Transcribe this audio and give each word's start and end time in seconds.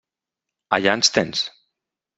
Allà 0.79 0.97
ens 1.01 1.15
tens. 1.19 1.47